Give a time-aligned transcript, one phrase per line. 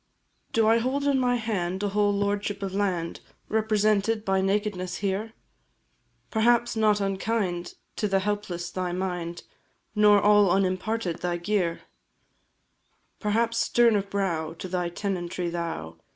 [0.51, 3.19] Do I hold in my hand a whole lordship of land,
[3.49, 5.33] Represented by nakedness, here?
[6.31, 9.43] Perhaps not unkind to the helpless thy mind,
[9.93, 11.81] Nor all unimparted thy gear;
[13.19, 15.97] Perhaps stern of brow to thy tenantry thou!